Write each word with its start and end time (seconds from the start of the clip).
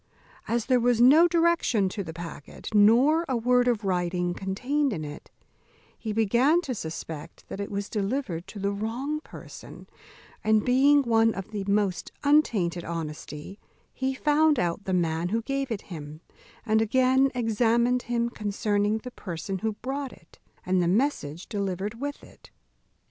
As 0.47 0.65
there 0.65 0.79
was 0.79 0.99
no 0.99 1.27
direction 1.27 1.87
to 1.89 2.03
the 2.03 2.11
packet, 2.11 2.73
nor 2.73 3.23
a 3.29 3.37
word 3.37 3.67
of 3.67 3.83
writing 3.83 4.33
contained 4.33 4.93
in 4.93 5.05
it, 5.05 5.29
he 5.95 6.11
began 6.11 6.59
to 6.61 6.73
suspect 6.73 7.47
that 7.49 7.59
it 7.59 7.69
was 7.69 7.87
delivered 7.87 8.47
to 8.47 8.57
the 8.57 8.71
wrong 8.71 9.19
person; 9.19 9.85
and 10.43 10.65
being 10.65 11.03
one 11.03 11.35
of 11.35 11.51
the 11.51 11.65
most 11.65 12.11
untainted 12.23 12.83
honesty, 12.83 13.59
he 13.93 14.15
found 14.15 14.57
out 14.57 14.85
the 14.85 14.91
man 14.93 15.29
who 15.29 15.43
gave 15.43 15.69
it 15.69 15.83
him, 15.93 16.21
and 16.65 16.81
again 16.81 17.29
examined 17.35 18.01
him 18.01 18.27
concerning 18.31 18.97
the 18.97 19.11
person 19.11 19.59
who 19.59 19.73
brought 19.83 20.11
it, 20.11 20.39
and 20.65 20.81
the 20.81 20.87
message 20.87 21.45
delivered 21.47 21.99
with 22.01 22.23
it. 22.23 22.49